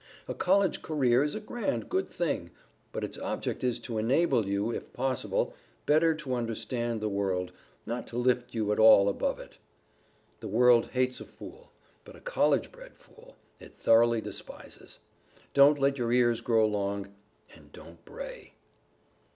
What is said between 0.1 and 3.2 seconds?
A College career is a grand, good thing; but its